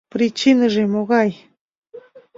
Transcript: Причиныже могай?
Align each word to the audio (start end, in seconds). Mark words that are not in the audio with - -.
Причиныже 0.13 0.81
могай? 0.93 1.31